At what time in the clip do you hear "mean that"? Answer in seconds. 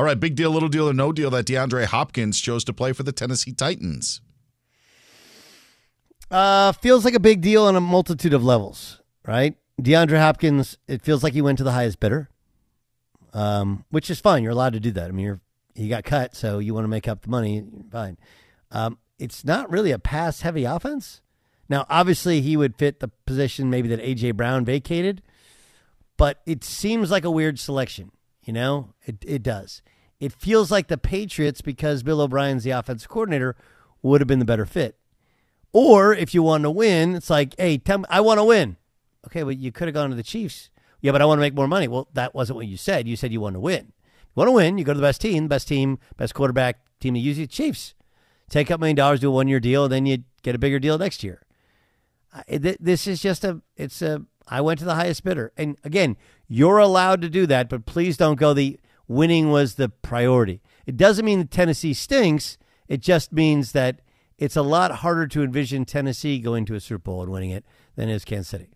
61.24-61.50